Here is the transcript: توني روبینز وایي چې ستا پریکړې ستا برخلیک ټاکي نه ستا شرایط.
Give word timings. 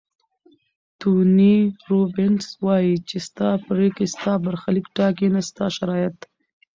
توني 0.99 1.55
روبینز 1.89 2.45
وایي 2.63 2.95
چې 3.07 3.17
ستا 3.27 3.49
پریکړې 3.67 4.07
ستا 4.13 4.31
برخلیک 4.45 4.85
ټاکي 4.97 5.27
نه 5.35 5.41
ستا 5.49 5.65
شرایط. 5.77 6.17